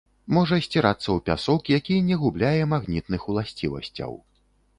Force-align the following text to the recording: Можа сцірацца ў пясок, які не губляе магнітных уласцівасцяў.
Можа 0.35 0.57
сцірацца 0.67 1.03
ў 1.03 1.19
пясок, 1.27 1.69
які 1.77 1.99
не 2.09 2.15
губляе 2.23 2.63
магнітных 2.73 3.21
уласцівасцяў. 3.35 4.11